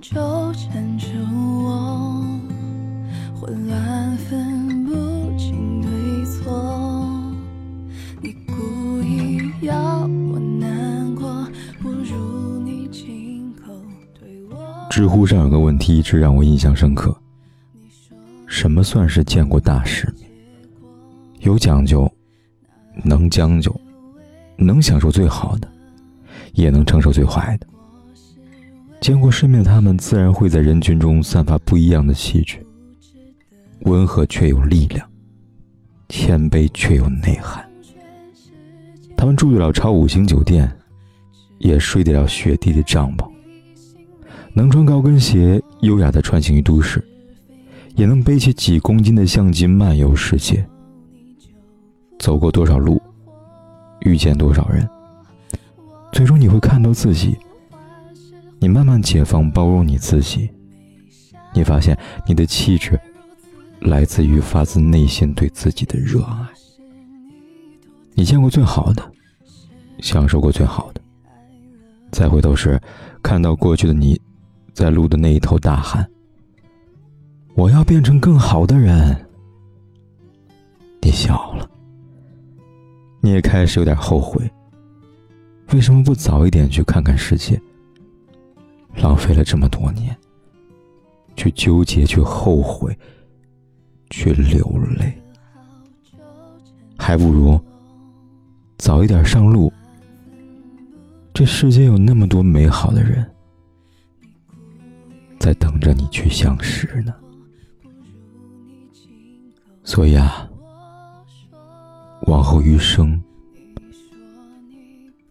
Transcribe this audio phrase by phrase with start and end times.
[0.00, 1.06] 纠缠着
[1.64, 2.24] 我，
[3.34, 4.92] 混乱分不
[5.36, 7.10] 清对错。
[8.22, 10.00] 你故意要
[10.32, 11.46] 我难过，
[11.80, 13.72] 不如你亲口
[14.18, 14.56] 对我。
[14.90, 17.16] 知乎上有个问题一直让我印象深刻：
[18.46, 20.30] 什么算是见过大世面？
[21.40, 22.10] 有讲究，
[23.04, 23.74] 能将就，
[24.56, 25.68] 能享受最好的，
[26.54, 27.66] 也能承受最坏的。
[29.00, 32.64] 见过世面的他们，自然会在人群中散发不一样的气质，
[33.82, 35.08] 温和却有力量，
[36.08, 37.64] 谦卑却有内涵。
[39.16, 40.70] 他们住得了超五星酒店，
[41.58, 43.30] 也睡得了雪地的帐篷，
[44.52, 47.02] 能穿高跟鞋优雅的穿行于都市，
[47.94, 50.66] 也能背起几公斤的相机漫游世界。
[52.18, 53.00] 走过多少路，
[54.00, 54.88] 遇见多少人，
[56.12, 57.36] 最终你会看到自己。
[58.58, 60.50] 你慢慢解放、包容你自己，
[61.52, 62.98] 你发现你的气质
[63.80, 66.46] 来自于发自内心对自己的热爱。
[68.14, 69.12] 你见过最好的，
[70.00, 71.00] 享受过最好的，
[72.10, 72.80] 再回头时，
[73.22, 74.20] 看到过去的你，
[74.72, 76.08] 在路的那一头大喊
[77.54, 79.14] ：“我要变成更好的人。”
[81.02, 81.70] 你笑了，
[83.20, 84.50] 你也开始有点后悔，
[85.72, 87.60] 为什么不早一点去看看世界？
[88.96, 90.16] 浪费了这么多年，
[91.36, 92.96] 去纠结，去后悔，
[94.10, 94.66] 去流
[94.98, 95.12] 泪，
[96.98, 97.60] 还不如
[98.78, 99.72] 早一点上路。
[101.34, 103.30] 这世间有那么多美好的人，
[105.38, 107.14] 在等着你去相识呢。
[109.84, 110.48] 所以啊，
[112.22, 113.22] 往后余生，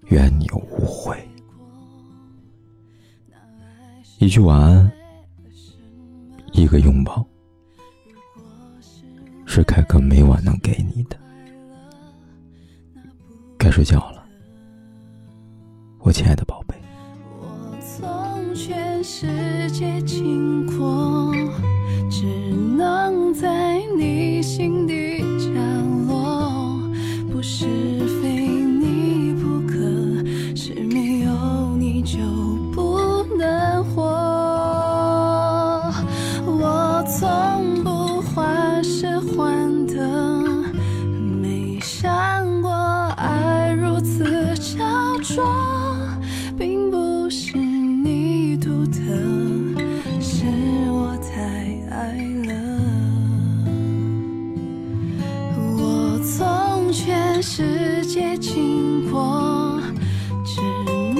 [0.09, 1.14] 愿你无悔。
[4.25, 4.91] 一句晚安，
[6.51, 7.23] 一个拥抱，
[9.45, 11.15] 是凯哥每晚能给你的。
[13.55, 14.25] 该睡觉了，
[15.99, 16.75] 我亲爱的宝贝。
[17.39, 21.31] 我从全世界经过，
[22.09, 24.94] 只能在你心底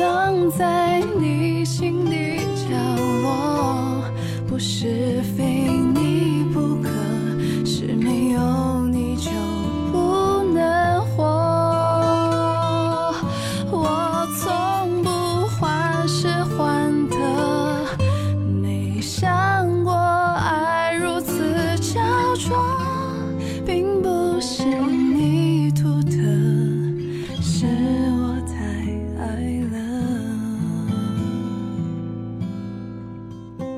[0.06, 2.38] 藏在你心底
[2.70, 2.78] 角
[3.24, 4.04] 落，
[4.48, 6.90] 不是非你不可，